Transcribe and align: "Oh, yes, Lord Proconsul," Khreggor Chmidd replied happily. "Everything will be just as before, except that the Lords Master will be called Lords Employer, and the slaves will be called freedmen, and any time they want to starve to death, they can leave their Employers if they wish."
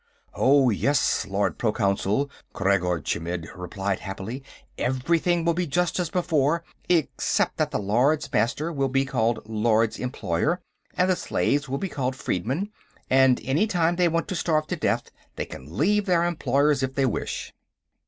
"Oh, 0.33 0.71
yes, 0.71 1.27
Lord 1.27 1.59
Proconsul," 1.59 2.31
Khreggor 2.55 3.03
Chmidd 3.05 3.45
replied 3.55 3.99
happily. 3.99 4.43
"Everything 4.75 5.45
will 5.45 5.53
be 5.53 5.67
just 5.67 5.99
as 5.99 6.09
before, 6.09 6.63
except 6.89 7.57
that 7.57 7.69
the 7.69 7.77
Lords 7.77 8.27
Master 8.33 8.73
will 8.73 8.87
be 8.89 9.05
called 9.05 9.47
Lords 9.47 9.99
Employer, 9.99 10.59
and 10.97 11.07
the 11.07 11.15
slaves 11.15 11.69
will 11.69 11.77
be 11.77 11.87
called 11.87 12.15
freedmen, 12.15 12.71
and 13.11 13.39
any 13.43 13.67
time 13.67 13.95
they 13.95 14.07
want 14.07 14.27
to 14.29 14.35
starve 14.35 14.65
to 14.69 14.75
death, 14.75 15.11
they 15.35 15.45
can 15.45 15.77
leave 15.77 16.07
their 16.07 16.23
Employers 16.23 16.81
if 16.81 16.95
they 16.95 17.05
wish." 17.05 17.53